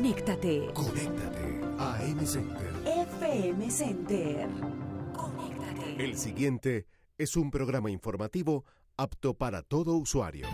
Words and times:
Conéctate. 0.00 0.70
Conéctate 0.72 1.60
a 1.78 2.02
M 2.02 2.26
Center. 2.26 2.72
FM 2.86 3.70
Center. 3.70 4.48
Conéctate. 5.14 6.02
El 6.02 6.16
siguiente 6.16 6.86
es 7.18 7.36
un 7.36 7.50
programa 7.50 7.90
informativo 7.90 8.64
apto 8.96 9.34
para 9.34 9.60
todo 9.60 9.96
usuario. 9.96 10.46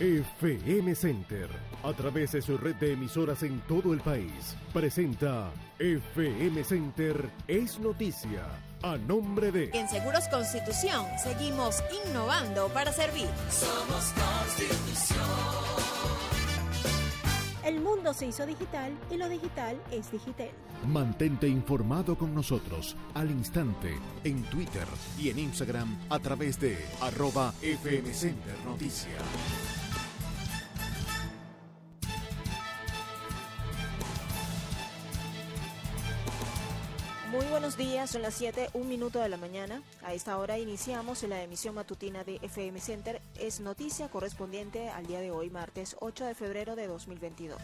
FM 0.00 0.94
Center, 0.94 1.50
a 1.82 1.92
través 1.92 2.32
de 2.32 2.40
su 2.40 2.56
red 2.56 2.76
de 2.76 2.94
emisoras 2.94 3.42
en 3.42 3.60
todo 3.68 3.92
el 3.92 4.00
país, 4.00 4.56
presenta 4.72 5.52
FM 5.78 6.64
Center 6.64 7.28
es 7.46 7.78
noticia, 7.78 8.46
a 8.82 8.96
nombre 8.96 9.52
de... 9.52 9.68
En 9.74 9.86
Seguros 9.86 10.26
Constitución 10.28 11.04
seguimos 11.22 11.84
innovando 12.06 12.70
para 12.70 12.90
servir. 12.90 13.28
Somos 13.50 14.14
Constitución. 14.14 15.61
Mundo 18.02 18.18
se 18.18 18.26
hizo 18.26 18.44
digital 18.44 18.92
y 19.12 19.16
lo 19.16 19.28
digital 19.28 19.80
es 19.92 20.10
digital. 20.10 20.50
Mantente 20.88 21.46
informado 21.46 22.18
con 22.18 22.34
nosotros 22.34 22.96
al 23.14 23.30
instante 23.30 23.96
en 24.24 24.42
Twitter 24.46 24.88
y 25.20 25.28
en 25.30 25.38
Instagram 25.38 25.96
a 26.10 26.18
través 26.18 26.58
de 26.58 26.76
arroba 27.00 27.54
FM 27.62 28.12
Center 28.12 28.56
Noticia. 28.66 29.81
Buenos 37.76 37.92
días, 37.92 38.10
son 38.10 38.22
las 38.22 38.34
7, 38.34 38.70
un 38.74 38.88
minuto 38.88 39.20
de 39.20 39.28
la 39.28 39.36
mañana. 39.36 39.82
A 40.04 40.12
esta 40.12 40.36
hora 40.36 40.58
iniciamos 40.58 41.22
la 41.22 41.42
emisión 41.42 41.74
matutina 41.74 42.24
de 42.24 42.38
FM 42.42 42.80
Center. 42.80 43.22
Es 43.38 43.60
noticia 43.60 44.08
correspondiente 44.08 44.90
al 44.90 45.06
día 45.06 45.20
de 45.20 45.30
hoy, 45.30 45.48
martes 45.48 45.96
8 46.00 46.26
de 46.26 46.34
febrero 46.34 46.76
de 46.76 46.86
2022. 46.86 47.58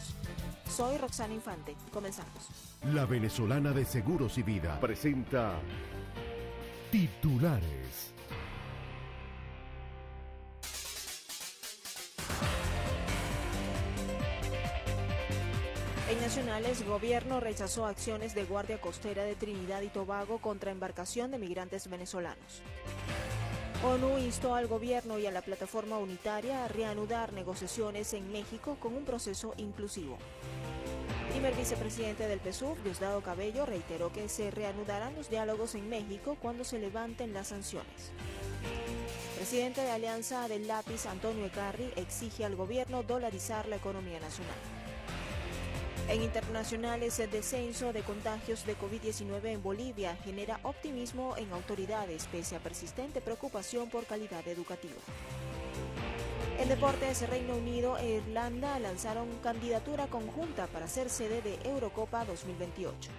Soy 0.68 0.96
Roxana 0.98 1.34
Infante. 1.34 1.74
Comenzamos. 1.92 2.48
La 2.94 3.04
venezolana 3.04 3.72
de 3.72 3.84
Seguros 3.84 4.38
y 4.38 4.42
Vida 4.42 4.78
presenta 4.80 5.60
titulares. 6.90 8.14
Gobierno 16.88 17.40
rechazó 17.40 17.86
acciones 17.86 18.34
de 18.34 18.44
Guardia 18.44 18.80
Costera 18.80 19.22
de 19.24 19.34
Trinidad 19.34 19.82
y 19.82 19.88
Tobago 19.88 20.38
contra 20.38 20.70
embarcación 20.70 21.30
de 21.30 21.38
migrantes 21.38 21.88
venezolanos. 21.88 22.62
ONU 23.84 24.18
instó 24.18 24.54
al 24.54 24.66
gobierno 24.66 25.18
y 25.18 25.26
a 25.26 25.30
la 25.30 25.42
plataforma 25.42 25.98
unitaria 25.98 26.64
a 26.64 26.68
reanudar 26.68 27.32
negociaciones 27.32 28.12
en 28.14 28.32
México 28.32 28.76
con 28.80 28.94
un 28.94 29.04
proceso 29.04 29.54
inclusivo. 29.56 30.18
Primer 31.30 31.54
vicepresidente 31.54 32.26
del 32.26 32.40
PSUV, 32.40 32.82
Diosdado 32.82 33.20
Cabello, 33.20 33.66
reiteró 33.66 34.12
que 34.12 34.28
se 34.28 34.50
reanudarán 34.50 35.14
los 35.14 35.30
diálogos 35.30 35.74
en 35.74 35.88
México 35.88 36.36
cuando 36.40 36.64
se 36.64 36.78
levanten 36.78 37.32
las 37.32 37.48
sanciones. 37.48 38.10
Presidente 39.36 39.82
de 39.82 39.90
Alianza 39.90 40.48
del 40.48 40.66
Lápiz, 40.66 41.06
Antonio 41.06 41.46
Ecarri, 41.46 41.92
exige 41.96 42.44
al 42.44 42.56
gobierno 42.56 43.02
dolarizar 43.02 43.68
la 43.68 43.76
economía 43.76 44.18
nacional. 44.18 44.56
En 46.08 46.22
internacionales, 46.22 47.18
el 47.18 47.30
descenso 47.30 47.92
de 47.92 48.00
contagios 48.00 48.64
de 48.64 48.78
COVID-19 48.78 49.44
en 49.44 49.62
Bolivia 49.62 50.16
genera 50.24 50.58
optimismo 50.62 51.36
en 51.36 51.52
autoridades 51.52 52.26
pese 52.32 52.56
a 52.56 52.60
persistente 52.60 53.20
preocupación 53.20 53.90
por 53.90 54.06
calidad 54.06 54.46
educativa. 54.48 54.94
En 56.58 56.68
deportes, 56.70 57.28
Reino 57.28 57.56
Unido 57.56 57.98
e 57.98 58.16
Irlanda 58.16 58.78
lanzaron 58.78 59.28
candidatura 59.42 60.06
conjunta 60.06 60.66
para 60.68 60.88
ser 60.88 61.10
sede 61.10 61.42
de 61.42 61.58
Eurocopa 61.68 62.24
2028. 62.24 63.10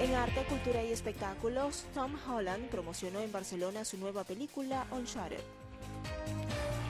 En 0.00 0.14
arte, 0.14 0.44
cultura 0.44 0.84
y 0.84 0.92
espectáculos, 0.92 1.86
Tom 1.94 2.14
Holland 2.28 2.68
promocionó 2.68 3.20
en 3.20 3.32
Barcelona 3.32 3.86
su 3.86 3.96
nueva 3.96 4.22
película 4.24 4.86
Uncharted. 4.92 5.40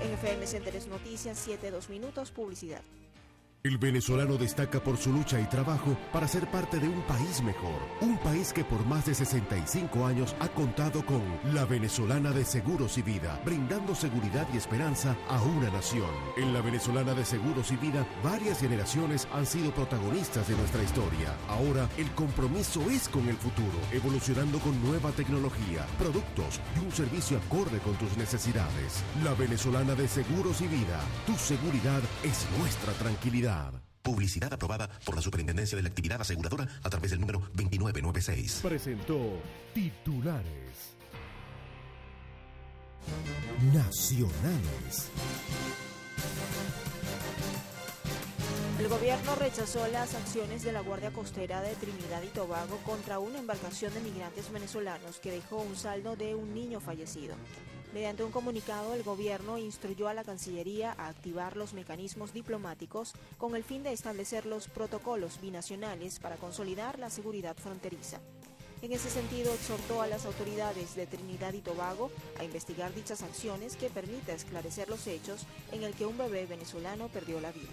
En 0.02 0.12
FM 0.14 0.46
Centers 0.48 0.88
Noticias, 0.88 1.46
7-2 1.46 1.88
minutos, 1.88 2.32
publicidad. 2.32 2.82
El 3.64 3.76
venezolano 3.76 4.36
destaca 4.36 4.78
por 4.78 4.96
su 4.96 5.12
lucha 5.12 5.40
y 5.40 5.44
trabajo 5.46 5.96
para 6.12 6.28
ser 6.28 6.48
parte 6.48 6.78
de 6.78 6.88
un 6.88 7.02
país 7.02 7.42
mejor. 7.42 7.80
Un 8.00 8.16
país 8.18 8.52
que 8.52 8.62
por 8.62 8.86
más 8.86 9.06
de 9.06 9.14
65 9.14 10.06
años 10.06 10.36
ha 10.38 10.46
contado 10.46 11.04
con 11.04 11.20
la 11.52 11.64
venezolana 11.64 12.30
de 12.30 12.44
Seguros 12.44 12.96
y 12.98 13.02
Vida, 13.02 13.40
brindando 13.44 13.96
seguridad 13.96 14.46
y 14.54 14.58
esperanza 14.58 15.16
a 15.28 15.42
una 15.42 15.70
nación. 15.70 16.08
En 16.36 16.54
la 16.54 16.60
venezolana 16.60 17.14
de 17.14 17.24
Seguros 17.24 17.72
y 17.72 17.76
Vida, 17.76 18.06
varias 18.22 18.60
generaciones 18.60 19.26
han 19.32 19.44
sido 19.44 19.72
protagonistas 19.72 20.46
de 20.46 20.56
nuestra 20.56 20.84
historia. 20.84 21.34
Ahora, 21.48 21.88
el 21.98 22.08
compromiso 22.12 22.88
es 22.88 23.08
con 23.08 23.28
el 23.28 23.36
futuro, 23.36 23.78
evolucionando 23.90 24.60
con 24.60 24.80
nueva 24.84 25.10
tecnología, 25.10 25.84
productos 25.98 26.60
y 26.76 26.84
un 26.84 26.92
servicio 26.92 27.38
acorde 27.38 27.80
con 27.80 27.94
tus 27.96 28.16
necesidades. 28.16 29.02
La 29.24 29.34
venezolana 29.34 29.96
de 29.96 30.06
Seguros 30.06 30.60
y 30.60 30.68
Vida, 30.68 31.00
tu 31.26 31.34
seguridad 31.34 32.02
es 32.22 32.46
nuestra 32.56 32.92
tranquilidad. 32.92 33.47
Publicidad 34.02 34.52
aprobada 34.52 34.88
por 35.04 35.14
la 35.14 35.22
Superintendencia 35.22 35.76
de 35.76 35.82
la 35.82 35.88
Actividad 35.88 36.20
Aseguradora 36.20 36.66
a 36.82 36.90
través 36.90 37.10
del 37.10 37.20
número 37.20 37.40
2996. 37.54 38.60
Presentó 38.62 39.40
titulares 39.74 40.96
nacionales. 43.72 45.10
El 48.78 48.88
gobierno 48.88 49.34
rechazó 49.34 49.86
las 49.88 50.14
acciones 50.14 50.62
de 50.62 50.72
la 50.72 50.80
Guardia 50.80 51.12
Costera 51.12 51.60
de 51.62 51.74
Trinidad 51.74 52.22
y 52.22 52.28
Tobago 52.28 52.78
contra 52.84 53.18
una 53.18 53.38
embarcación 53.38 53.92
de 53.94 54.00
migrantes 54.00 54.52
venezolanos 54.52 55.18
que 55.20 55.32
dejó 55.32 55.56
un 55.56 55.74
saldo 55.74 56.16
de 56.16 56.34
un 56.34 56.54
niño 56.54 56.80
fallecido. 56.80 57.34
Mediante 57.94 58.22
un 58.22 58.30
comunicado, 58.30 58.92
el 58.92 59.02
gobierno 59.02 59.56
instruyó 59.56 60.08
a 60.08 60.14
la 60.14 60.22
Cancillería 60.22 60.94
a 60.98 61.08
activar 61.08 61.56
los 61.56 61.72
mecanismos 61.72 62.34
diplomáticos 62.34 63.14
con 63.38 63.56
el 63.56 63.64
fin 63.64 63.82
de 63.82 63.92
establecer 63.92 64.44
los 64.44 64.68
protocolos 64.68 65.40
binacionales 65.40 66.20
para 66.20 66.36
consolidar 66.36 66.98
la 66.98 67.08
seguridad 67.08 67.56
fronteriza. 67.56 68.20
En 68.82 68.92
ese 68.92 69.08
sentido, 69.08 69.52
exhortó 69.52 70.02
a 70.02 70.06
las 70.06 70.26
autoridades 70.26 70.94
de 70.94 71.06
Trinidad 71.06 71.54
y 71.54 71.60
Tobago 71.60 72.10
a 72.38 72.44
investigar 72.44 72.94
dichas 72.94 73.22
acciones 73.22 73.74
que 73.76 73.88
permita 73.88 74.34
esclarecer 74.34 74.88
los 74.88 75.06
hechos 75.06 75.46
en 75.72 75.82
el 75.82 75.94
que 75.94 76.06
un 76.06 76.18
bebé 76.18 76.46
venezolano 76.46 77.08
perdió 77.08 77.40
la 77.40 77.52
vida. 77.52 77.72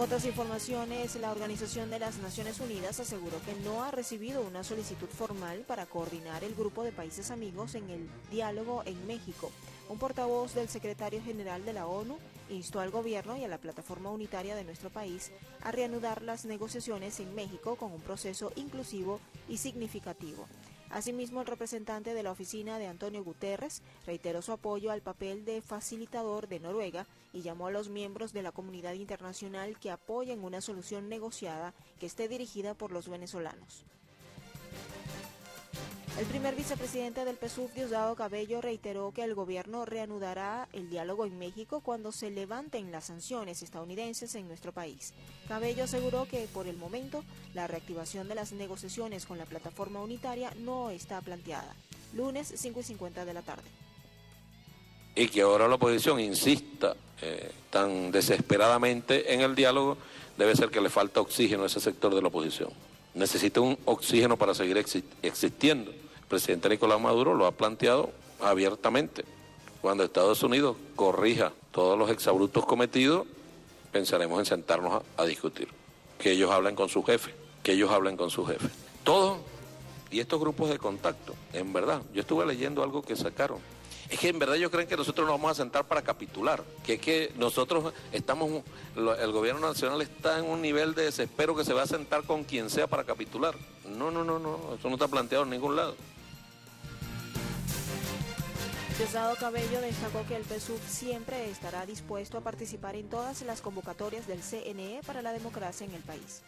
Otras 0.00 0.24
informaciones, 0.24 1.14
la 1.16 1.30
Organización 1.30 1.90
de 1.90 1.98
las 1.98 2.16
Naciones 2.20 2.58
Unidas 2.58 2.98
aseguró 3.00 3.36
que 3.44 3.54
no 3.62 3.82
ha 3.84 3.90
recibido 3.90 4.40
una 4.40 4.64
solicitud 4.64 5.08
formal 5.08 5.58
para 5.68 5.84
coordinar 5.84 6.42
el 6.42 6.54
grupo 6.54 6.82
de 6.84 6.90
países 6.90 7.30
amigos 7.30 7.74
en 7.74 7.90
el 7.90 8.08
diálogo 8.30 8.82
en 8.86 9.06
México. 9.06 9.52
Un 9.90 9.98
portavoz 9.98 10.54
del 10.54 10.70
secretario 10.70 11.22
general 11.22 11.66
de 11.66 11.74
la 11.74 11.86
ONU 11.86 12.16
instó 12.48 12.80
al 12.80 12.90
gobierno 12.90 13.36
y 13.36 13.44
a 13.44 13.48
la 13.48 13.58
plataforma 13.58 14.10
unitaria 14.10 14.56
de 14.56 14.64
nuestro 14.64 14.88
país 14.88 15.32
a 15.60 15.70
reanudar 15.70 16.22
las 16.22 16.46
negociaciones 16.46 17.20
en 17.20 17.34
México 17.34 17.76
con 17.76 17.92
un 17.92 18.00
proceso 18.00 18.52
inclusivo 18.56 19.20
y 19.50 19.58
significativo. 19.58 20.46
Asimismo, 20.90 21.40
el 21.40 21.46
representante 21.46 22.14
de 22.14 22.22
la 22.24 22.32
oficina 22.32 22.78
de 22.78 22.88
Antonio 22.88 23.22
Guterres 23.22 23.80
reiteró 24.06 24.42
su 24.42 24.50
apoyo 24.50 24.90
al 24.90 25.02
papel 25.02 25.44
de 25.44 25.62
facilitador 25.62 26.48
de 26.48 26.58
Noruega 26.58 27.06
y 27.32 27.42
llamó 27.42 27.68
a 27.68 27.70
los 27.70 27.88
miembros 27.88 28.32
de 28.32 28.42
la 28.42 28.50
comunidad 28.50 28.94
internacional 28.94 29.78
que 29.78 29.92
apoyen 29.92 30.42
una 30.42 30.60
solución 30.60 31.08
negociada 31.08 31.74
que 32.00 32.06
esté 32.06 32.28
dirigida 32.28 32.74
por 32.74 32.90
los 32.90 33.08
venezolanos. 33.08 33.84
El 36.20 36.26
primer 36.26 36.54
vicepresidente 36.54 37.24
del 37.24 37.38
PSUV, 37.38 37.72
Diosdado 37.72 38.14
Cabello, 38.14 38.60
reiteró 38.60 39.10
que 39.10 39.24
el 39.24 39.34
gobierno 39.34 39.86
reanudará 39.86 40.68
el 40.74 40.90
diálogo 40.90 41.24
en 41.24 41.38
México 41.38 41.80
cuando 41.80 42.12
se 42.12 42.30
levanten 42.30 42.92
las 42.92 43.06
sanciones 43.06 43.62
estadounidenses 43.62 44.34
en 44.34 44.46
nuestro 44.46 44.70
país. 44.70 45.14
Cabello 45.48 45.84
aseguró 45.84 46.26
que, 46.26 46.46
por 46.52 46.66
el 46.66 46.76
momento, 46.76 47.24
la 47.54 47.66
reactivación 47.68 48.28
de 48.28 48.34
las 48.34 48.52
negociaciones 48.52 49.24
con 49.24 49.38
la 49.38 49.46
plataforma 49.46 50.02
unitaria 50.02 50.52
no 50.58 50.90
está 50.90 51.22
planteada. 51.22 51.74
Lunes, 52.12 52.52
5 52.54 52.80
y 52.80 52.82
50 52.82 53.24
de 53.24 53.32
la 53.32 53.40
tarde. 53.40 53.70
Y 55.14 55.26
que 55.28 55.40
ahora 55.40 55.68
la 55.68 55.76
oposición 55.76 56.20
insista 56.20 56.96
eh, 57.22 57.50
tan 57.70 58.10
desesperadamente 58.10 59.32
en 59.32 59.40
el 59.40 59.54
diálogo, 59.54 59.96
debe 60.36 60.54
ser 60.54 60.68
que 60.68 60.82
le 60.82 60.90
falta 60.90 61.22
oxígeno 61.22 61.62
a 61.62 61.66
ese 61.66 61.80
sector 61.80 62.14
de 62.14 62.20
la 62.20 62.28
oposición. 62.28 62.68
Necesita 63.14 63.62
un 63.62 63.78
oxígeno 63.86 64.36
para 64.36 64.52
seguir 64.52 64.76
existiendo. 65.22 66.09
Presidente 66.30 66.68
Nicolás 66.68 67.00
Maduro 67.00 67.34
lo 67.34 67.44
ha 67.44 67.50
planteado 67.50 68.12
abiertamente. 68.40 69.24
Cuando 69.82 70.04
Estados 70.04 70.44
Unidos 70.44 70.76
corrija 70.94 71.52
todos 71.72 71.98
los 71.98 72.08
exabrutos 72.08 72.64
cometidos, 72.64 73.26
pensaremos 73.90 74.38
en 74.38 74.46
sentarnos 74.46 75.02
a, 75.16 75.22
a 75.22 75.26
discutir. 75.26 75.66
Que 76.20 76.30
ellos 76.30 76.52
hablen 76.52 76.76
con 76.76 76.88
su 76.88 77.02
jefe, 77.02 77.34
que 77.64 77.72
ellos 77.72 77.90
hablen 77.90 78.16
con 78.16 78.30
su 78.30 78.46
jefe. 78.46 78.68
Todos, 79.02 79.38
y 80.12 80.20
estos 80.20 80.38
grupos 80.38 80.70
de 80.70 80.78
contacto, 80.78 81.34
en 81.52 81.72
verdad, 81.72 82.00
yo 82.14 82.20
estuve 82.20 82.46
leyendo 82.46 82.84
algo 82.84 83.02
que 83.02 83.16
sacaron. 83.16 83.58
Es 84.08 84.20
que 84.20 84.28
en 84.28 84.38
verdad 84.38 84.54
ellos 84.54 84.70
creen 84.70 84.86
que 84.86 84.96
nosotros 84.96 85.26
nos 85.26 85.34
vamos 85.34 85.50
a 85.50 85.54
sentar 85.54 85.84
para 85.88 86.02
capitular, 86.02 86.62
que 86.84 86.94
es 86.94 87.00
que 87.00 87.32
nosotros 87.38 87.92
estamos, 88.12 88.62
el 88.94 89.32
gobierno 89.32 89.66
nacional 89.66 90.00
está 90.00 90.38
en 90.38 90.44
un 90.44 90.62
nivel 90.62 90.94
de 90.94 91.04
desespero 91.04 91.56
que 91.56 91.64
se 91.64 91.72
va 91.72 91.82
a 91.82 91.86
sentar 91.88 92.22
con 92.22 92.44
quien 92.44 92.70
sea 92.70 92.86
para 92.86 93.02
capitular. 93.02 93.56
No, 93.88 94.12
no, 94.12 94.22
no, 94.22 94.38
no, 94.38 94.74
eso 94.78 94.88
no 94.88 94.94
está 94.94 95.08
planteado 95.08 95.42
en 95.42 95.50
ningún 95.50 95.74
lado. 95.74 95.96
Diosdado 99.00 99.34
Cabello 99.36 99.80
destacó 99.80 100.26
que 100.26 100.36
el 100.36 100.44
PSUV 100.44 100.78
siempre 100.86 101.48
estará 101.48 101.86
dispuesto 101.86 102.36
a 102.36 102.42
participar 102.42 102.96
en 102.96 103.08
todas 103.08 103.40
las 103.40 103.62
convocatorias 103.62 104.26
del 104.26 104.42
CNE 104.42 105.00
para 105.06 105.22
la 105.22 105.32
democracia 105.32 105.86
en 105.86 105.94
el 105.94 106.02
país. 106.02 106.42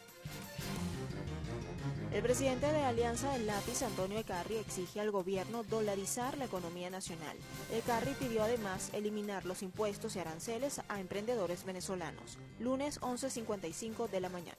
El 2.13 2.23
presidente 2.23 2.71
de 2.71 2.83
Alianza 2.83 3.33
del 3.33 3.47
Lápiz, 3.47 3.81
Antonio 3.81 4.19
Ecarri, 4.19 4.57
exige 4.57 5.01
al 5.01 5.11
gobierno 5.11 5.63
dolarizar 5.63 6.37
la 6.37 6.45
economía 6.45 6.91
nacional. 6.91 7.39
Ecarri 7.73 8.13
pidió 8.21 8.43
además 8.43 8.91
eliminar 8.93 9.47
los 9.47 9.63
impuestos 9.63 10.15
y 10.17 10.19
aranceles 10.19 10.83
a 10.89 11.01
emprendedores 11.01 11.65
venezolanos. 11.65 12.37
Lunes 12.61 13.01
11.55 13.01 14.11
de 14.11 14.21
la 14.21 14.29
mañana. 14.29 14.59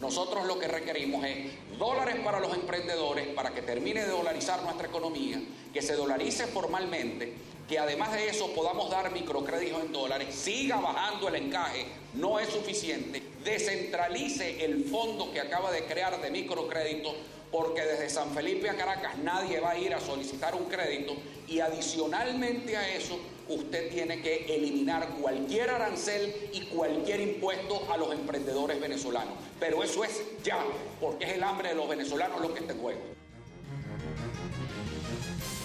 Nosotros 0.00 0.46
lo 0.46 0.60
que 0.60 0.68
requerimos 0.68 1.24
es 1.24 1.76
dólares 1.76 2.16
para 2.24 2.38
los 2.38 2.54
emprendedores 2.54 3.26
para 3.34 3.50
que 3.50 3.62
termine 3.62 4.04
de 4.04 4.10
dolarizar 4.10 4.62
nuestra 4.62 4.86
economía, 4.86 5.42
que 5.72 5.82
se 5.82 5.94
dolarice 5.94 6.46
formalmente, 6.46 7.34
que 7.68 7.80
además 7.80 8.12
de 8.12 8.28
eso 8.28 8.54
podamos 8.54 8.90
dar 8.90 9.10
microcréditos 9.10 9.82
en 9.82 9.92
dólares, 9.92 10.32
siga 10.34 10.76
bajando 10.76 11.26
el 11.28 11.34
encaje, 11.34 11.86
no 12.14 12.38
es 12.38 12.48
suficiente, 12.48 13.22
descentralice 13.44 14.64
el 14.64 14.84
fondo 14.84 15.32
que 15.32 15.40
acaba 15.40 15.72
de 15.72 15.84
crear 15.84 16.20
de 16.22 16.30
microcrédito, 16.30 17.14
porque 17.50 17.82
desde 17.82 18.10
San 18.10 18.30
Felipe 18.34 18.68
a 18.68 18.76
Caracas 18.76 19.18
nadie 19.18 19.60
va 19.60 19.70
a 19.70 19.78
ir 19.78 19.94
a 19.94 20.00
solicitar 20.00 20.54
un 20.54 20.64
crédito 20.64 21.14
y 21.46 21.60
adicionalmente 21.60 22.76
a 22.76 22.94
eso 22.94 23.18
usted 23.48 23.90
tiene 23.90 24.20
que 24.20 24.44
eliminar 24.54 25.08
cualquier 25.20 25.70
arancel 25.70 26.50
y 26.52 26.66
cualquier 26.66 27.20
impuesto 27.20 27.90
a 27.90 27.96
los 27.96 28.12
emprendedores 28.12 28.80
venezolanos. 28.80 29.34
Pero 29.58 29.82
eso 29.82 30.04
es 30.04 30.22
ya, 30.44 30.62
porque 31.00 31.24
es 31.24 31.32
el 31.32 31.42
hambre 31.42 31.70
de 31.70 31.74
los 31.74 31.88
venezolanos 31.88 32.40
lo 32.40 32.52
que 32.52 32.60
está 32.60 32.72
en 32.72 32.80
juego. 32.80 33.00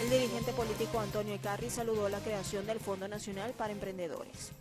El 0.02 0.10
dirigente 0.10 0.52
político 0.54 1.00
Antonio 1.00 1.34
Ecarri 1.34 1.70
saludó 1.70 2.10
la 2.10 2.20
creación 2.20 2.66
del 2.66 2.80
Fondo 2.80 3.08
Nacional 3.08 3.54
para 3.54 3.72
Emprendedores. 3.72 4.52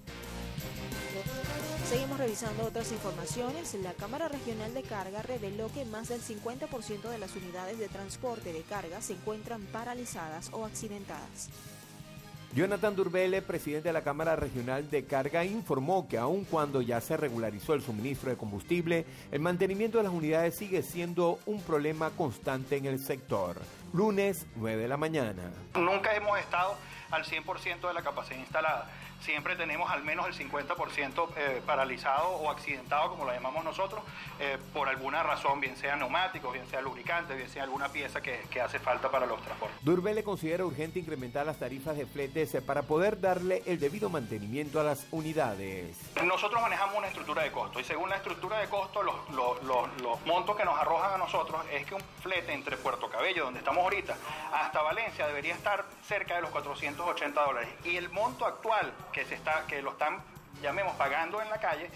Revisando 2.22 2.66
otras 2.66 2.92
informaciones. 2.92 3.74
La 3.74 3.94
Cámara 3.94 4.28
Regional 4.28 4.72
de 4.74 4.84
Carga 4.84 5.22
reveló 5.22 5.72
que 5.72 5.84
más 5.84 6.08
del 6.08 6.20
50% 6.20 7.10
de 7.10 7.19
las 7.19 7.34
unidades 7.34 7.80
de 7.80 7.88
transporte 7.88 8.52
de 8.52 8.62
carga 8.62 9.00
se 9.00 9.14
encuentran 9.14 9.62
paralizadas 9.62 10.50
o 10.52 10.64
accidentadas. 10.64 11.50
Jonathan 12.54 12.94
Durbele, 12.94 13.42
presidente 13.42 13.88
de 13.88 13.92
la 13.92 14.04
Cámara 14.04 14.36
Regional 14.36 14.88
de 14.88 15.04
Carga, 15.04 15.44
informó 15.44 16.06
que 16.06 16.16
aun 16.16 16.44
cuando 16.44 16.80
ya 16.80 17.00
se 17.00 17.16
regularizó 17.16 17.74
el 17.74 17.82
suministro 17.82 18.30
de 18.30 18.36
combustible, 18.36 19.04
el 19.32 19.40
mantenimiento 19.40 19.98
de 19.98 20.04
las 20.04 20.12
unidades 20.12 20.54
sigue 20.54 20.84
siendo 20.84 21.40
un 21.44 21.60
problema 21.62 22.10
constante 22.10 22.76
en 22.76 22.86
el 22.86 23.00
sector. 23.00 23.56
Lunes, 23.92 24.46
9 24.54 24.80
de 24.80 24.88
la 24.88 24.96
mañana. 24.96 25.50
Nunca 25.74 26.14
hemos 26.14 26.38
estado 26.38 26.76
al 27.10 27.24
100% 27.24 27.88
de 27.88 27.94
la 27.94 28.02
capacidad 28.02 28.38
instalada 28.38 28.88
siempre 29.22 29.56
tenemos 29.56 29.90
al 29.90 30.02
menos 30.02 30.26
el 30.26 30.34
50% 30.34 31.28
eh, 31.36 31.62
paralizado 31.64 32.28
o 32.28 32.50
accidentado, 32.50 33.10
como 33.10 33.24
lo 33.24 33.32
llamamos 33.32 33.64
nosotros, 33.64 34.02
eh, 34.40 34.58
por 34.72 34.88
alguna 34.88 35.22
razón, 35.22 35.60
bien 35.60 35.76
sea 35.76 35.96
neumáticos, 35.96 36.52
bien 36.52 36.66
sea 36.69 36.80
lubricante, 36.80 37.34
bien 37.34 37.48
sea 37.48 37.62
alguna 37.62 37.88
pieza 37.88 38.20
que, 38.20 38.42
hace 38.62 38.78
falta 38.78 39.10
para 39.10 39.26
los 39.26 39.42
transportes. 39.42 40.14
le 40.14 40.24
considera 40.24 40.64
urgente 40.64 40.98
incrementar 40.98 41.46
las 41.46 41.58
tarifas 41.58 41.96
de 41.96 42.06
fletes 42.06 42.56
para 42.64 42.82
poder 42.82 43.20
darle 43.20 43.62
el 43.66 43.80
debido 43.80 44.08
mantenimiento 44.08 44.78
a 44.78 44.84
las 44.84 45.06
unidades. 45.10 45.96
Nosotros 46.22 46.60
manejamos 46.60 46.96
una 46.96 47.08
estructura 47.08 47.42
de 47.42 47.50
costo 47.50 47.80
y 47.80 47.84
según 47.84 48.10
la 48.10 48.16
estructura 48.16 48.58
de 48.58 48.69
costo, 48.69 49.02
los, 49.02 49.16
los 49.62 50.26
montos 50.26 50.56
que 50.56 50.64
nos 50.64 50.78
arrojan 50.78 51.14
a 51.14 51.19
nosotros 51.19 51.62
es 51.72 51.86
que 51.86 51.94
un 51.94 52.02
flete 52.22 52.52
entre 52.52 52.76
Puerto 52.76 53.08
Cabello, 53.08 53.44
donde 53.44 53.60
estamos 53.60 53.82
ahorita, 53.82 54.16
hasta 54.52 54.82
Valencia 54.82 55.26
debería 55.26 55.54
estar 55.54 55.84
cerca 56.06 56.36
de 56.36 56.42
los 56.42 56.50
480 56.50 57.44
dólares. 57.44 57.69
Y 57.84 57.96
el 57.96 58.10
monto 58.10 58.46
actual 58.46 58.92
que, 59.12 59.25
se 59.25 59.35
está, 59.35 59.64
que 59.67 59.82
lo 59.82 59.91
están, 59.93 60.19
llamemos, 60.62 60.94
pagando 60.97 61.41
en 61.41 61.49
la 61.50 61.61
calle, 61.61 61.91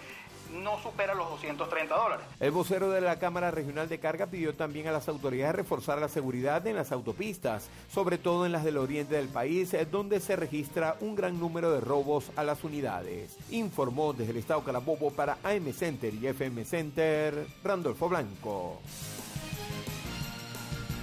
no 0.52 0.80
supera 0.80 1.14
los 1.14 1.28
230 1.30 1.94
dólares. 1.94 2.26
El 2.40 2.50
vocero 2.50 2.90
de 2.90 3.00
la 3.00 3.18
Cámara 3.18 3.50
Regional 3.50 3.88
de 3.88 3.98
Carga 3.98 4.26
pidió 4.26 4.54
también 4.54 4.86
a 4.86 4.92
las 4.92 5.08
autoridades 5.08 5.54
reforzar 5.54 5.98
la 5.98 6.08
seguridad 6.08 6.66
en 6.66 6.76
las 6.76 6.92
autopistas, 6.92 7.68
sobre 7.92 8.18
todo 8.18 8.46
en 8.46 8.52
las 8.52 8.64
del 8.64 8.76
oriente 8.76 9.16
del 9.16 9.28
país, 9.28 9.74
donde 9.90 10.20
se 10.20 10.36
registra 10.36 10.96
un 11.00 11.14
gran 11.14 11.38
número 11.40 11.72
de 11.72 11.80
robos 11.80 12.30
a 12.36 12.44
las 12.44 12.62
unidades. 12.64 13.36
Informó 13.50 14.12
desde 14.12 14.32
el 14.32 14.38
Estado 14.38 14.62
Carabobo 14.62 15.10
para 15.10 15.38
AM 15.42 15.72
Center 15.72 16.14
y 16.14 16.26
FM 16.26 16.64
Center, 16.64 17.46
Randolfo 17.64 18.08
Blanco. 18.08 18.80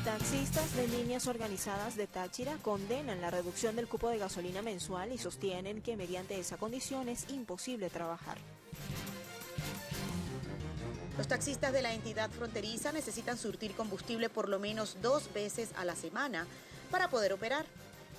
Taxistas 0.04 0.76
de 0.76 0.86
líneas 0.90 1.28
organizadas 1.28 1.96
de 1.96 2.08
Táchira 2.08 2.58
condenan 2.62 3.22
la 3.22 3.30
reducción 3.30 3.78
del 3.78 3.88
cupo 3.88 4.10
de 4.10 4.18
gasolina 4.18 4.62
mensual 4.62 5.14
y 5.14 5.18
sostienen 5.18 5.82
que 5.82 5.96
mediante 5.96 6.38
esa 6.38 6.58
condición 6.58 7.08
es 7.08 7.30
imposible 7.30 7.90
trabajar. 7.90 8.38
Los 11.18 11.30
taxistas 11.30 11.72
de 11.72 11.82
la 11.82 11.94
entidad 11.94 12.30
fronteriza 12.32 12.92
necesitan 12.92 13.38
surtir 13.38 13.76
combustible 13.76 14.28
por 14.28 14.50
lo 14.50 14.60
menos 14.60 14.98
dos 15.02 15.32
veces 15.34 15.70
a 15.78 15.86
la 15.86 15.96
semana 15.96 16.48
para 16.92 17.10
poder 17.10 17.32
operar 17.32 17.66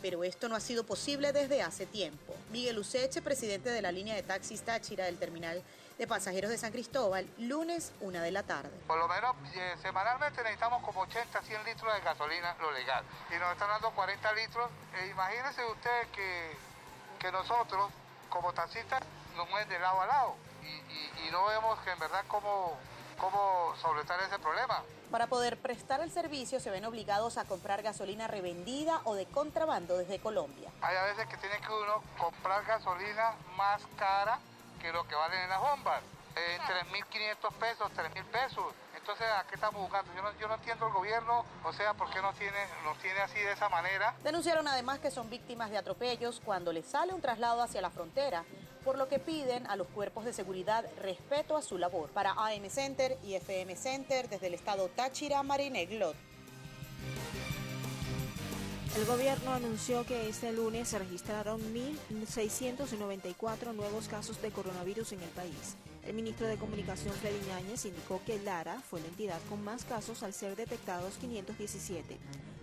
pero 0.05 0.23
esto 0.23 0.51
no 0.51 0.55
ha 0.55 0.61
sido 0.61 0.85
posible 0.85 1.33
desde 1.33 1.63
hace 1.63 1.87
tiempo. 1.87 2.35
Miguel 2.51 2.79
Useche, 2.79 3.23
presidente 3.23 3.71
de 3.71 3.81
la 3.81 3.91
línea 3.91 4.15
de 4.15 4.23
taxis 4.23 4.61
Táchira 4.61 5.07
del 5.07 5.19
terminal 5.19 5.63
de 5.97 6.07
pasajeros 6.07 6.51
de 6.51 6.59
San 6.59 6.73
Cristóbal, 6.73 7.27
lunes, 7.39 7.91
una 8.03 8.21
de 8.21 8.31
la 8.31 8.43
tarde. 8.43 8.69
Por 8.87 8.99
lo 8.99 9.09
menos 9.09 9.35
eh, 9.55 9.75
semanalmente 9.81 10.43
necesitamos 10.43 10.83
como 10.83 11.01
80, 11.01 11.41
100 11.41 11.65
litros 11.65 11.95
de 11.95 12.01
gasolina, 12.03 12.55
lo 12.61 12.71
legal. 12.73 13.03
Y 13.35 13.39
nos 13.39 13.51
están 13.53 13.71
dando 13.71 13.93
40 13.93 14.33
litros. 14.35 14.71
E 15.01 15.07
imagínense 15.07 15.65
ustedes 15.65 16.09
que, 16.09 17.33
nosotros, 17.33 17.91
como 18.29 18.53
taxistas, 18.53 19.01
nos 19.35 19.49
mueven 19.49 19.71
de 19.71 19.79
lado 19.79 20.03
a 20.03 20.07
lado. 20.07 20.37
Y, 20.63 21.27
y 21.27 21.31
no 21.33 21.47
vemos 21.47 21.79
que 21.79 21.93
en 21.93 21.99
verdad 21.99 22.23
cómo, 22.29 22.77
cómo 23.17 23.75
solventar 23.81 24.21
ese 24.21 24.39
problema. 24.39 24.83
Para 25.15 25.29
poder 25.29 25.59
prestar 25.59 26.01
el 26.01 26.11
servicio 26.11 26.59
se 26.59 26.71
ven 26.71 26.85
obligados 26.85 27.39
a 27.39 27.45
comprar 27.45 27.83
gasolina 27.83 28.27
revendida 28.27 29.01
o 29.05 29.15
de 29.15 29.27
contrabando 29.27 29.97
desde 29.97 30.19
Colombia. 30.19 30.73
Hay 30.83 30.97
a 30.97 31.05
veces 31.05 31.29
que 31.29 31.37
tiene 31.37 31.57
que 31.61 31.69
uno 31.69 32.03
comprar 32.19 32.65
gasolina 32.65 33.37
más 33.57 33.81
cara 33.97 34.41
que 34.83 34.93
lo 34.93 35.07
que 35.07 35.15
valen 35.15 35.43
en 35.43 35.51
las 35.51 35.61
bombas. 35.61 36.03
En 36.35 36.61
3.500 36.63 37.53
pesos, 37.61 37.93
3.000 37.93 38.25
pesos. 38.25 38.75
Entonces, 38.97 39.27
¿a 39.29 39.47
qué 39.47 39.55
estamos 39.55 39.83
buscando? 39.83 40.13
Yo 40.17 40.23
no, 40.23 40.37
yo 40.37 40.49
no 40.49 40.55
entiendo 40.55 40.89
el 40.89 40.93
gobierno, 40.93 41.45
o 41.63 41.73
sea, 41.73 41.95
¿por 41.95 42.11
qué 42.11 42.21
nos 42.21 42.35
tiene, 42.35 42.59
nos 42.83 42.99
tiene 42.99 43.21
así 43.21 43.39
de 43.39 43.53
esa 43.53 43.69
manera? 43.69 44.17
Denunciaron 44.25 44.67
además 44.67 44.99
que 44.99 45.13
son 45.13 45.31
víctimas 45.31 45.71
de 45.71 45.79
atropellos 45.79 46.41
cuando 46.45 46.73
les 46.73 46.87
sale 46.87 47.15
un 47.15 47.21
traslado 47.21 47.63
hacia 47.63 47.81
la 47.81 47.91
frontera 47.91 48.45
por 48.85 48.99
lo 48.99 49.09
que 49.09 49.19
piden 49.19 49.67
a 49.67 49.77
los 49.77 49.89
cuerpos 49.89 50.25
de 50.25 50.33
seguridad 50.33 50.85
respeto 51.01 51.57
a 51.57 51.63
su 51.63 51.79
labor. 51.79 52.11
Para 52.11 52.33
AM 52.33 52.69
Center 52.69 53.17
y 53.25 53.35
FM 53.35 53.75
Center, 53.77 54.29
desde 54.29 54.49
el 54.49 54.55
estado 54.55 54.89
Táchira, 54.89 55.43
Marineglot. 55.43 56.17
El 58.97 59.07
gobierno 59.07 59.53
anunció 59.53 60.07
que 60.07 60.29
este 60.29 60.53
lunes 60.53 60.89
se 60.89 61.01
registraron 61.01 61.61
1.694 61.75 63.75
nuevos 63.75 64.07
casos 64.07 64.41
de 64.41 64.53
coronavirus 64.53 65.11
en 65.13 65.23
el 65.23 65.31
país. 65.31 65.75
El 66.07 66.15
ministro 66.15 66.47
de 66.47 66.59
Comunicación 66.59 67.13
Freddy 67.15 67.41
Ñáñez 67.49 67.87
indicó 67.87 68.21
que 68.25 68.39
Lara 68.39 68.81
fue 68.89 69.01
la 69.01 69.09
entidad 69.09 69.41
con 69.49 69.65
más 69.65 69.85
casos 69.85 70.23
al 70.23 70.33
ser 70.33 70.55
detectados 70.55 71.15
517. 71.15 72.19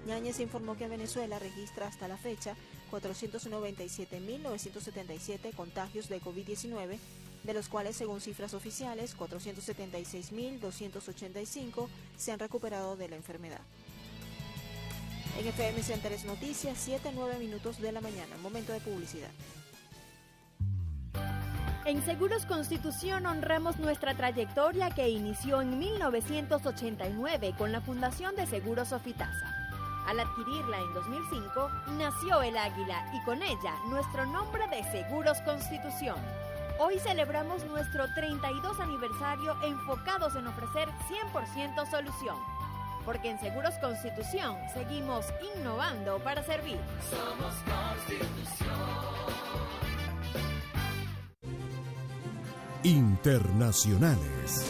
Ñáñez 0.05 0.39
informó 0.39 0.77
que 0.77 0.87
Venezuela 0.87 1.37
registra 1.37 1.87
hasta 1.87 2.07
la 2.07 2.17
fecha 2.17 2.55
497.977 2.91 5.55
contagios 5.55 6.09
de 6.09 6.21
COVID-19, 6.21 6.99
de 7.43 7.53
los 7.53 7.69
cuales, 7.69 7.95
según 7.95 8.21
cifras 8.21 8.53
oficiales, 8.53 9.17
476.285 9.17 11.87
se 12.17 12.31
han 12.31 12.37
recuperado 12.39 12.95
de 12.97 13.09
la 13.09 13.15
enfermedad. 13.15 13.61
En 15.39 15.47
FM 15.47 15.81
Centers 15.81 16.25
Noticias, 16.25 16.87
7-9 16.87 17.39
minutos 17.39 17.79
de 17.79 17.93
la 17.93 18.01
mañana, 18.01 18.37
momento 18.37 18.73
de 18.73 18.81
publicidad. 18.81 19.31
En 21.83 22.03
Seguros 22.03 22.45
Constitución 22.45 23.25
honramos 23.25 23.79
nuestra 23.79 24.15
trayectoria 24.15 24.91
que 24.91 25.09
inició 25.09 25.61
en 25.61 25.79
1989 25.79 27.55
con 27.57 27.71
la 27.71 27.81
Fundación 27.81 28.35
de 28.35 28.45
Seguros 28.45 28.91
Ofitasa. 28.91 29.50
Al 30.11 30.19
adquirirla 30.19 30.77
en 30.81 30.93
2005, 30.93 31.71
nació 31.97 32.41
el 32.41 32.57
águila 32.57 33.09
y 33.13 33.23
con 33.23 33.41
ella 33.41 33.73
nuestro 33.87 34.25
nombre 34.25 34.67
de 34.67 34.83
Seguros 34.91 35.37
Constitución. 35.45 36.17
Hoy 36.79 36.99
celebramos 36.99 37.63
nuestro 37.63 38.13
32 38.13 38.81
aniversario 38.81 39.55
enfocados 39.63 40.35
en 40.35 40.47
ofrecer 40.47 40.89
100% 41.33 41.89
solución 41.89 42.35
porque 43.05 43.29
en 43.29 43.39
Seguros 43.39 43.73
Constitución 43.79 44.57
seguimos 44.73 45.27
innovando 45.55 46.19
para 46.19 46.43
servir. 46.43 46.77
Somos 47.09 47.53
Constitución. 47.63 48.69
Internacionales. 52.83 54.65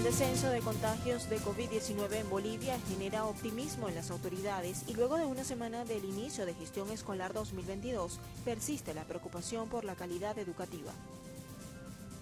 El 0.00 0.04
descenso 0.04 0.48
de 0.48 0.60
contagios 0.60 1.28
de 1.28 1.38
COVID-19 1.40 2.14
en 2.14 2.30
Bolivia 2.30 2.78
genera 2.88 3.26
optimismo 3.26 3.86
en 3.86 3.94
las 3.94 4.10
autoridades 4.10 4.82
y 4.88 4.94
luego 4.94 5.18
de 5.18 5.26
una 5.26 5.44
semana 5.44 5.84
del 5.84 6.06
inicio 6.06 6.46
de 6.46 6.54
gestión 6.54 6.90
escolar 6.90 7.34
2022 7.34 8.18
persiste 8.42 8.94
la 8.94 9.04
preocupación 9.04 9.68
por 9.68 9.84
la 9.84 9.96
calidad 9.96 10.38
educativa. 10.38 10.90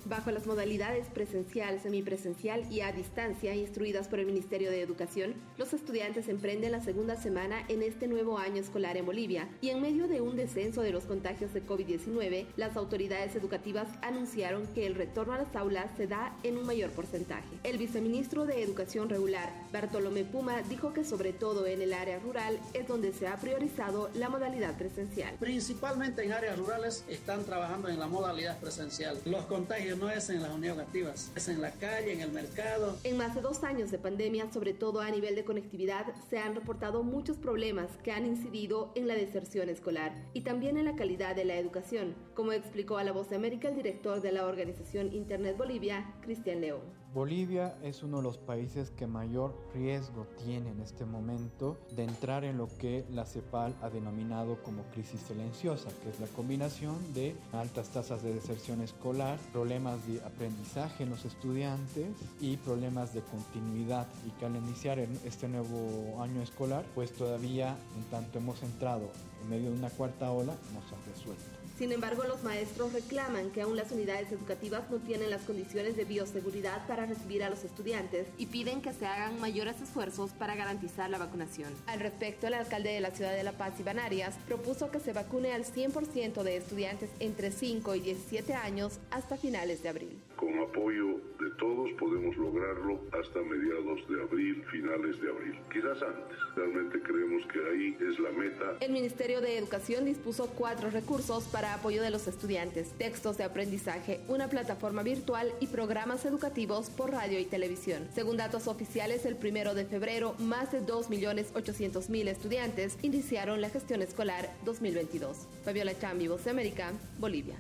Bajo 0.09 0.31
las 0.31 0.47
modalidades 0.47 1.07
presencial, 1.09 1.81
semipresencial 1.81 2.65
y 2.73 2.81
a 2.81 2.93
distancia 2.93 3.55
instruidas 3.55 4.09
por 4.09 4.21
el 4.21 4.25
Ministerio 4.25 4.71
de 4.71 4.81
Educación, 4.81 5.35
los 5.59 5.75
estudiantes 5.75 6.29
emprenden 6.29 6.73
la 6.73 6.81
segunda 6.81 7.15
semana 7.17 7.62
en 7.69 7.83
este 7.83 8.09
nuevo 8.09 8.38
año 8.38 8.57
escolar 8.57 8.97
en 8.97 9.05
Bolivia 9.05 9.49
y 9.61 9.69
en 9.69 9.83
medio 9.83 10.09
de 10.09 10.23
un 10.23 10.35
descenso 10.35 10.81
de 10.81 10.93
los 10.93 11.05
contagios 11.05 11.53
de 11.53 11.62
COVID-19, 11.67 12.47
las 12.57 12.79
autoridades 12.79 13.37
educativas 13.37 13.87
anunciaron 14.00 14.67
que 14.69 14.87
el 14.87 14.95
retorno 14.95 15.35
a 15.35 15.38
las 15.38 15.55
aulas 15.55 15.91
se 15.99 16.07
da 16.07 16.35
en 16.43 16.57
un 16.57 16.65
mayor 16.65 16.91
porcentaje. 16.93 17.59
El 17.62 17.77
viceministro 17.77 18.47
de 18.47 18.62
Educación 18.62 19.11
Regular, 19.11 19.53
Bartolomé 19.75 20.25
Puma, 20.25 20.62
dijo 20.62 20.95
que 20.95 21.05
sobre 21.05 21.35
todo 21.35 21.67
en 21.67 21.83
el 21.83 21.93
área 21.93 22.19
rural 22.19 22.59
es 22.73 22.88
donde 22.88 23.12
se 23.12 23.29
ha 23.29 23.37
priorizado 23.37 24.09
la 24.15 24.31
modalidad 24.31 24.75
presencial. 24.79 25.35
Principalmente 25.38 26.25
en 26.25 26.33
áreas 26.33 26.57
rurales 26.59 27.05
están 27.09 27.45
trabajando 27.45 27.88
en 27.88 28.00
la 28.00 28.07
modalidad 28.07 28.59
presencial. 28.59 29.19
Los 29.27 29.45
contagios 29.45 29.98
no 29.99 30.09
es 30.09 30.31
en 30.31 30.43
las 30.43 30.52
unidades 30.52 30.81
activas, 30.81 31.33
es 31.35 31.49
en 31.49 31.61
la 31.61 31.73
calle, 31.73 32.12
en 32.12 32.21
el 32.21 32.31
mercado. 32.31 32.97
En 33.05 33.17
más 33.17 33.35
de 33.35 33.40
dos 33.40 33.64
años 33.64 33.90
de 33.90 33.99
pandemia, 33.99 34.50
sobre 34.52 34.73
todo 34.73 35.00
a 35.00 35.11
nivel 35.11 35.35
de 35.35 35.45
conectividad, 35.45 36.07
se 36.31 36.38
han 36.38 36.55
reportado 36.55 37.02
muchos 37.02 37.37
problemas 37.37 37.90
que 38.02 38.12
han 38.12 38.26
incidido 38.26 38.93
en 38.95 39.09
la 39.09 39.14
deserción 39.14 39.69
escolar 39.69 40.12
y 40.33 40.43
también 40.43 40.76
en 40.76 40.85
la 40.85 40.97
calidad 40.97 41.35
de 41.35 41.45
la 41.45 41.57
educación, 41.57 42.14
como 42.35 42.52
explicó 42.52 42.99
a 42.99 43.05
La 43.05 43.12
Voz 43.12 43.28
de 43.28 43.37
América 43.37 43.69
el 43.69 43.76
director 43.76 44.21
de 44.21 44.33
la 44.33 44.47
organización 44.47 45.12
Internet 45.12 45.57
Bolivia, 45.57 46.14
Cristian 46.23 46.61
León. 46.61 46.81
Bolivia 47.15 47.75
es 47.83 48.03
uno 48.03 48.19
de 48.19 48.23
los 48.23 48.37
países 48.37 48.91
que 48.91 49.07
mayor 49.07 49.57
riesgo 49.75 50.27
tiene 50.45 50.71
en 50.71 50.81
este 50.81 51.07
momento 51.07 51.79
de 51.97 52.05
entrar 52.05 52.45
en 52.45 52.59
lo 52.59 52.69
que 52.77 53.07
la 53.11 53.25
CEPAL 53.25 53.75
ha 53.81 53.88
denominado 53.88 54.62
como 54.62 54.83
crisis 54.93 55.23
silenciosa, 55.23 55.88
que 56.03 56.11
es 56.11 56.21
la 56.21 56.27
combinación 56.27 56.97
de 57.15 57.35
altas 57.53 57.88
tasas 57.88 58.23
de 58.23 58.35
deserción 58.35 58.83
escolar, 58.83 59.38
problemas 59.53 60.07
de 60.07 60.21
aprendizaje 60.23 61.05
en 61.05 61.11
los 61.11 61.25
estudiantes 61.25 62.15
y 62.41 62.59
problemas 62.59 63.15
de 63.15 63.23
continuidad 63.23 64.07
y 64.27 64.31
que 64.33 64.45
al 64.45 64.57
iniciar 64.57 64.99
este 64.99 65.49
nuevo 65.49 66.23
año 66.23 66.43
escolar, 66.43 66.85
pues 66.95 67.12
todavía 67.12 67.75
en 67.97 68.05
tanto 68.11 68.38
hemos 68.38 68.62
entrado 68.62 69.09
en 69.43 69.49
medio 69.49 69.71
de 69.71 69.79
una 69.79 69.88
cuarta 69.88 70.31
ola, 70.31 70.53
no 70.75 70.81
se 70.87 70.95
ha 70.95 71.15
resuelto. 71.15 71.58
Sin 71.79 71.93
embargo, 71.93 72.25
los 72.25 72.43
maestros 72.43 72.93
reclaman 72.93 73.51
que 73.51 73.63
aún 73.63 73.77
las 73.77 73.93
unidades 73.93 74.33
educativas 74.33 74.91
no 74.91 74.97
tienen 74.97 75.31
las 75.31 75.43
condiciones 75.43 75.97
de 75.97 76.05
bioseguridad 76.05 76.85
para 76.89 77.07
recibir 77.07 77.45
a 77.45 77.51
los 77.51 77.63
estudiantes 77.63 78.27
y 78.37 78.47
piden 78.47 78.83
que 78.83 78.93
se 78.93 79.07
hagan 79.07 79.39
mayores 79.39 79.81
esfuerzos 79.81 80.33
para 80.33 80.57
garantizar 80.57 81.09
la 81.09 81.19
vacunación. 81.19 81.73
Al 81.87 82.01
respecto, 82.01 82.49
el 82.49 82.55
alcalde 82.55 82.91
de 82.91 83.01
la 83.01 83.13
ciudad 83.13 83.33
de 83.33 83.45
La 83.45 83.53
Paz, 83.53 83.79
Iván 83.79 84.01
Arias, 84.01 84.35
propuso 84.49 84.91
que 84.91 84.99
se 84.99 85.13
vacune 85.13 85.53
al 85.53 85.65
100% 85.65 86.43
de 86.43 86.57
estudiantes 86.57 87.11
entre 87.21 87.53
5 87.53 87.95
y 87.95 88.01
17 88.01 88.55
años 88.55 88.99
hasta 89.13 89.37
finales 89.37 89.81
de 89.85 89.89
abril. 89.89 90.19
Con 90.35 90.59
apoyo 90.59 91.21
todos 91.59 91.91
podemos 91.99 92.37
lograrlo 92.37 93.00
hasta 93.12 93.41
mediados 93.41 94.09
de 94.09 94.23
abril, 94.23 94.65
finales 94.71 95.21
de 95.21 95.29
abril, 95.29 95.59
quizás 95.73 96.03
antes. 96.03 96.38
Realmente 96.57 97.03
creemos 97.03 97.43
que 97.53 97.59
ahí 97.59 97.97
es 98.00 98.19
la 98.19 98.31
meta. 98.31 98.77
El 98.81 98.93
Ministerio 98.93 99.41
de 99.41 99.59
Educación 99.59 100.05
dispuso 100.05 100.47
cuatro 100.57 100.91
recursos 100.91 101.45
para 101.45 101.75
apoyo 101.75 102.03
de 102.03 102.11
los 102.11 102.27
estudiantes, 102.27 102.93
textos 102.93 103.37
de 103.37 103.45
aprendizaje, 103.45 104.21
una 104.29 104.49
plataforma 104.49 105.03
virtual 105.03 105.53
y 105.61 105.67
programas 105.67 106.25
educativos 106.25 106.91
por 106.91 107.11
radio 107.11 107.38
y 107.38 107.45
televisión. 107.45 108.09
Según 108.15 108.37
datos 108.37 108.69
oficiales, 108.69 109.27
el 109.27 109.37
primero 109.37 109.75
de 109.75 109.85
febrero, 109.85 110.35
más 110.38 110.73
de 110.73 110.83
2.800.000 110.83 112.29
estudiantes 112.29 112.99
iniciaron 113.03 113.61
la 113.61 113.71
gestión 113.71 114.03
escolar 114.03 114.49
2022. 114.65 115.47
Fabiola 115.65 115.99
Chambi, 115.99 116.29
Voz 116.29 116.45
de 116.45 116.50
América, 116.50 116.93
Bolivia. 117.19 117.57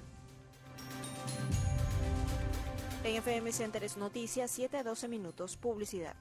En 3.08 3.16
FM 3.16 3.52
Centers 3.52 3.96
Noticias, 3.96 4.50
7 4.50 4.76
a 4.76 4.82
12 4.82 5.08
minutos, 5.08 5.56
publicidad. 5.56 6.14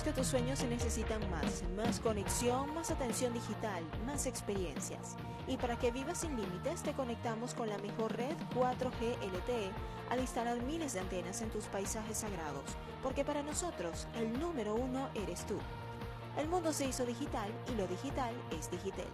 Que 0.03 0.11
tus 0.11 0.27
sueños 0.27 0.59
se 0.59 0.67
necesitan 0.67 1.21
más, 1.31 1.63
más 1.77 1.99
conexión, 1.99 2.73
más 2.73 2.91
atención 2.91 3.33
digital, 3.33 3.83
más 4.05 4.25
experiencias. 4.25 5.15
Y 5.47 5.57
para 5.57 5.79
que 5.79 5.91
vivas 5.91 6.19
sin 6.19 6.35
límites, 6.35 6.83
te 6.83 6.91
conectamos 6.93 7.53
con 7.53 7.69
la 7.69 7.77
mejor 7.77 8.15
red 8.15 8.35
4G 8.53 9.17
LTE 9.31 9.71
al 10.09 10.19
instalar 10.19 10.61
miles 10.63 10.93
de 10.93 10.99
antenas 10.99 11.41
en 11.41 11.49
tus 11.49 11.65
paisajes 11.65 12.17
sagrados, 12.17 12.65
porque 13.01 13.23
para 13.23 13.43
nosotros 13.43 14.07
el 14.15 14.37
número 14.39 14.75
uno 14.75 15.09
eres 15.15 15.45
tú. 15.45 15.57
El 16.37 16.49
mundo 16.49 16.73
se 16.73 16.85
hizo 16.85 17.05
digital 17.05 17.49
y 17.71 17.75
lo 17.75 17.87
digital 17.87 18.33
es 18.51 18.69
digital. 18.69 19.07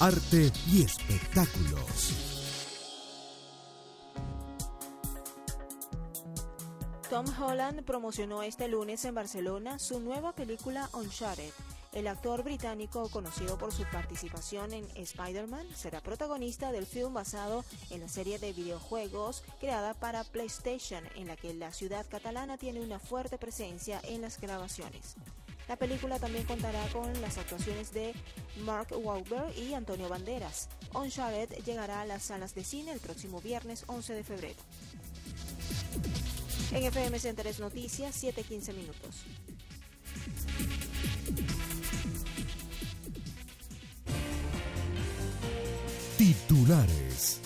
Arte 0.00 0.52
y 0.66 0.82
espectáculos. 0.82 2.43
Tom 7.14 7.26
Holland 7.40 7.84
promocionó 7.84 8.42
este 8.42 8.66
lunes 8.66 9.04
en 9.04 9.14
Barcelona 9.14 9.78
su 9.78 10.00
nueva 10.00 10.32
película 10.32 10.90
Uncharted. 10.94 11.52
El 11.92 12.08
actor 12.08 12.42
británico, 12.42 13.08
conocido 13.08 13.56
por 13.56 13.72
su 13.72 13.84
participación 13.84 14.72
en 14.72 14.84
Spider-Man, 14.96 15.64
será 15.76 16.00
protagonista 16.00 16.72
del 16.72 16.86
film 16.86 17.14
basado 17.14 17.64
en 17.90 18.00
la 18.00 18.08
serie 18.08 18.40
de 18.40 18.52
videojuegos 18.52 19.44
creada 19.60 19.94
para 19.94 20.24
PlayStation, 20.24 21.04
en 21.14 21.28
la 21.28 21.36
que 21.36 21.54
la 21.54 21.72
ciudad 21.72 22.04
catalana 22.10 22.58
tiene 22.58 22.80
una 22.80 22.98
fuerte 22.98 23.38
presencia 23.38 24.00
en 24.02 24.20
las 24.20 24.40
grabaciones. 24.40 25.14
La 25.68 25.76
película 25.76 26.18
también 26.18 26.46
contará 26.46 26.84
con 26.88 27.20
las 27.20 27.38
actuaciones 27.38 27.92
de 27.92 28.12
Mark 28.64 28.88
Wahlberg 28.90 29.56
y 29.56 29.74
Antonio 29.74 30.08
Banderas. 30.08 30.68
Uncharted 30.92 31.62
llegará 31.64 32.00
a 32.00 32.06
las 32.06 32.24
salas 32.24 32.56
de 32.56 32.64
cine 32.64 32.90
el 32.90 32.98
próximo 32.98 33.40
viernes 33.40 33.84
11 33.86 34.14
de 34.14 34.24
febrero. 34.24 34.58
En 36.72 36.82
FM 36.82 37.18
Centeres 37.18 37.60
Noticias, 37.60 38.14
7:15 38.22 38.72
minutos. 38.72 39.24
Titulares. 46.18 47.40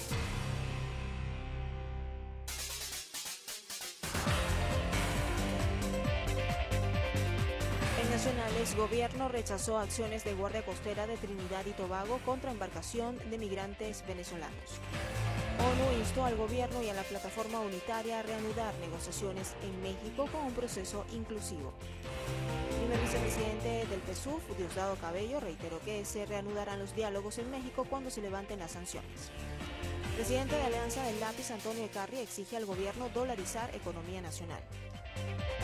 En 8.00 8.10
nacionales, 8.10 8.76
gobierno 8.76 9.28
rechazó 9.28 9.78
acciones 9.78 10.24
de 10.24 10.34
Guardia 10.34 10.64
Costera 10.64 11.06
de 11.06 11.16
Trinidad 11.16 11.66
y 11.66 11.72
Tobago 11.72 12.18
contra 12.24 12.50
embarcación 12.50 13.18
de 13.30 13.38
migrantes 13.38 14.04
venezolanos. 14.06 14.80
ONU 15.58 15.98
instó 15.98 16.24
al 16.24 16.36
gobierno 16.36 16.82
y 16.82 16.88
a 16.88 16.94
la 16.94 17.02
plataforma 17.02 17.58
unitaria 17.60 18.20
a 18.20 18.22
reanudar 18.22 18.72
negociaciones 18.78 19.54
en 19.62 19.82
México 19.82 20.28
con 20.30 20.44
un 20.44 20.52
proceso 20.52 21.04
inclusivo. 21.12 21.72
El 22.70 22.76
primer 22.76 23.00
vicepresidente 23.00 23.86
del 23.86 24.00
PSUV, 24.02 24.56
Diosdado 24.56 24.94
Cabello, 24.96 25.40
reiteró 25.40 25.80
que 25.80 26.04
se 26.04 26.26
reanudarán 26.26 26.78
los 26.78 26.94
diálogos 26.94 27.38
en 27.38 27.50
México 27.50 27.86
cuando 27.90 28.10
se 28.10 28.22
levanten 28.22 28.60
las 28.60 28.72
sanciones. 28.72 29.30
Presidente 30.14 30.54
de 30.54 30.62
Alianza 30.62 31.02
del 31.04 31.18
Lápiz, 31.18 31.50
Antonio 31.50 31.84
Ecarri, 31.84 32.18
exige 32.18 32.56
al 32.56 32.66
gobierno 32.66 33.08
dolarizar 33.08 33.74
economía 33.74 34.20
nacional. 34.20 34.60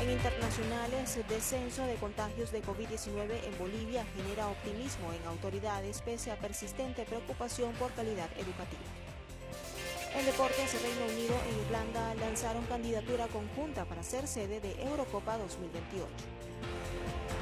En 0.00 0.10
internacionales, 0.10 1.18
descenso 1.28 1.86
de 1.86 1.94
contagios 1.94 2.50
de 2.50 2.62
COVID-19 2.62 3.44
en 3.44 3.58
Bolivia 3.58 4.04
genera 4.16 4.48
optimismo 4.48 5.12
en 5.12 5.24
autoridades 5.28 6.02
pese 6.02 6.32
a 6.32 6.38
persistente 6.38 7.04
preocupación 7.04 7.72
por 7.74 7.92
calidad 7.92 8.28
educativa. 8.36 9.03
En 10.14 10.24
deportes, 10.26 10.80
Reino 10.80 11.12
Unido 11.12 11.34
e 11.48 11.62
Irlanda 11.66 12.14
lanzaron 12.14 12.64
candidatura 12.66 13.26
conjunta 13.26 13.84
para 13.84 14.04
ser 14.04 14.28
sede 14.28 14.60
de 14.60 14.80
Eurocopa 14.80 15.36
2028. 15.38 16.06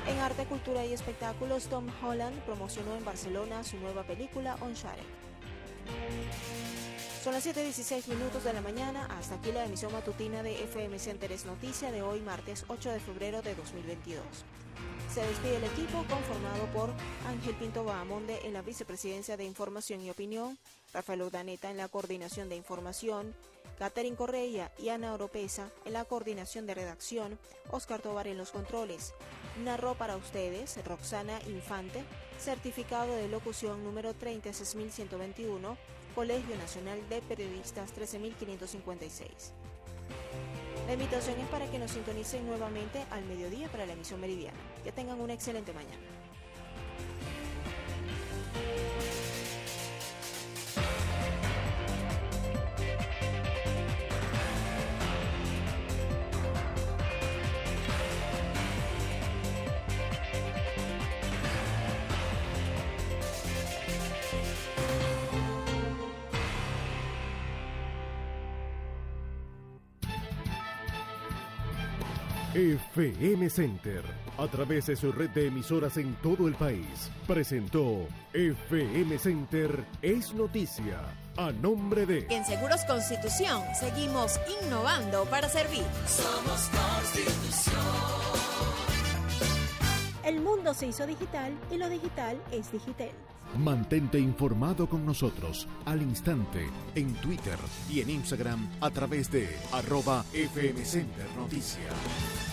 En 0.09 0.19
arte, 0.19 0.47
cultura 0.47 0.85
y 0.87 0.95
espectáculos, 0.95 1.67
Tom 1.69 1.87
Holland 2.03 2.41
promocionó 2.47 2.97
en 2.97 3.05
Barcelona 3.05 3.63
su 3.63 3.77
nueva 3.77 4.05
película 4.05 4.57
Uncharted. 4.63 5.05
Son 7.23 7.33
las 7.33 7.47
7.16 7.47 8.09
minutos 8.09 8.43
de 8.43 8.53
la 8.53 8.61
mañana, 8.61 9.07
hasta 9.07 9.37
aquí 9.37 9.53
la 9.53 9.65
emisión 9.65 9.93
matutina 9.93 10.43
de 10.43 10.65
FM 10.65 10.99
Centeres 10.99 11.47
Noticia 11.47 11.93
de 11.93 12.03
hoy 12.03 12.19
martes 12.19 12.65
8 12.67 12.91
de 12.91 12.99
febrero 12.99 13.43
de 13.43 13.55
2022. 13.55 14.25
Se 15.15 15.25
despide 15.25 15.59
el 15.59 15.63
equipo 15.63 16.05
conformado 16.09 16.67
por 16.75 16.91
Ángel 17.29 17.55
Pinto 17.55 17.85
Bahamonde 17.85 18.41
en 18.45 18.55
la 18.55 18.63
vicepresidencia 18.63 19.37
de 19.37 19.45
Información 19.45 20.01
y 20.01 20.11
Opinión, 20.11 20.59
Rafael 20.93 21.23
Urdaneta 21.23 21.71
en 21.71 21.77
la 21.77 21.87
coordinación 21.87 22.49
de 22.49 22.57
información, 22.57 23.33
Catherine 23.79 24.17
Correia 24.17 24.73
y 24.77 24.89
Ana 24.89 25.15
Oropesa 25.15 25.71
en 25.85 25.93
la 25.93 26.05
coordinación 26.05 26.67
de 26.67 26.75
redacción, 26.75 27.39
Oscar 27.71 28.01
Tobar 28.01 28.27
en 28.27 28.37
los 28.37 28.51
controles. 28.51 29.15
Narró 29.63 29.95
para 29.95 30.17
ustedes 30.17 30.85
Roxana 30.85 31.39
Infante, 31.47 32.03
certificado 32.41 33.15
de 33.15 33.29
locución 33.29 33.85
número 33.85 34.13
36121, 34.13 35.77
Colegio 36.15 36.57
Nacional 36.57 36.99
de 37.09 37.23
Periodistas 37.23 37.91
13556. 37.93 39.53
La 40.87 40.93
invitación 40.93 41.41
es 41.41 41.47
para 41.49 41.71
que 41.71 41.79
nos 41.79 41.93
sintonicen 41.93 42.47
nuevamente 42.47 43.03
al 43.11 43.25
mediodía 43.25 43.69
para 43.69 43.87
la 43.87 43.95
emisión 43.95 44.21
meridiana. 44.21 44.59
Que 44.85 44.93
tengan 44.93 45.21
una 45.21 45.33
excelente 45.33 45.73
mañana. 45.73 45.97
FM 72.55 73.49
Center, 73.49 74.03
a 74.37 74.47
través 74.47 74.85
de 74.85 74.95
su 74.95 75.11
red 75.11 75.31
de 75.31 75.47
emisoras 75.47 75.97
en 75.97 76.15
todo 76.17 76.47
el 76.47 76.55
país, 76.55 77.11
presentó 77.27 78.07
FM 78.35 79.19
Center 79.19 79.83
es 80.03 80.35
noticia. 80.35 81.01
A 81.39 81.51
nombre 81.51 82.05
de... 82.05 82.27
En 82.29 82.45
Seguros 82.45 82.85
Constitución 82.85 83.63
seguimos 83.81 84.39
innovando 84.63 85.25
para 85.31 85.49
servir. 85.49 85.83
Somos 86.07 86.69
Constitución. 86.69 87.81
El 90.27 90.41
mundo 90.43 90.75
se 90.75 90.89
hizo 90.89 91.07
digital 91.07 91.55
y 91.71 91.79
lo 91.79 91.89
digital 91.89 92.39
es 92.53 92.71
digital. 92.71 93.13
Mantente 93.59 94.19
informado 94.19 94.89
con 94.89 95.05
nosotros 95.05 95.69
al 95.85 96.01
instante 96.01 96.71
en 96.95 97.13
Twitter 97.15 97.59
y 97.91 98.01
en 98.01 98.09
Instagram 98.09 98.67
a 98.81 98.91
través 98.91 99.31
de 99.31 99.49
arroba 99.73 100.25
Noticias. 101.37 102.52